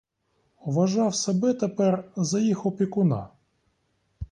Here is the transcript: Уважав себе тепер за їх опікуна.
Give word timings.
Уважав 0.59 1.15
себе 1.15 1.53
тепер 1.53 2.11
за 2.15 2.39
їх 2.39 2.65
опікуна. 2.65 3.29